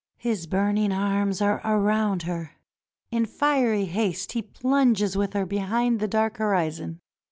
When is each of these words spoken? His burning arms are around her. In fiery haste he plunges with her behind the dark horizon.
His 0.17 0.47
burning 0.47 0.91
arms 0.91 1.43
are 1.43 1.61
around 1.63 2.23
her. 2.23 2.53
In 3.11 3.27
fiery 3.27 3.85
haste 3.85 4.31
he 4.31 4.41
plunges 4.41 5.15
with 5.15 5.33
her 5.33 5.45
behind 5.45 5.99
the 5.99 6.07
dark 6.07 6.37
horizon. 6.37 6.97